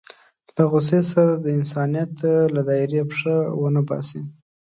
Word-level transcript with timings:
له 0.55 0.63
غوسې 0.71 1.01
سره 1.11 1.33
د 1.35 1.45
انسانيت 1.57 2.13
له 2.55 2.61
دایرې 2.67 3.01
پښه 3.09 3.35
ونه 3.59 3.81
باسي. 3.87 4.21